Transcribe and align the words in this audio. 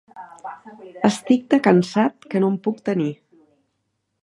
Estic, 1.09 1.43
de 1.55 1.59
cansat, 1.69 2.27
que 2.33 2.43
no 2.43 2.51
em 2.55 2.59
puc 2.69 2.83
tenir. 2.93 3.09